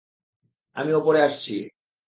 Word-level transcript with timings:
আমি 0.75 0.91
ওপরে 0.93 1.19
আসছি। 1.21 1.55